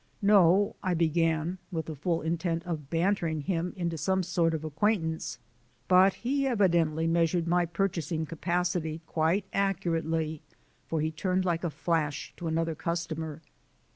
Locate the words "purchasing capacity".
7.67-9.01